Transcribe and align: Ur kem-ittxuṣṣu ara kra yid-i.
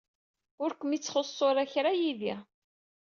Ur 0.63 0.71
kem-ittxuṣṣu 0.73 1.43
ara 1.49 1.71
kra 1.71 1.91
yid-i. 1.99 2.33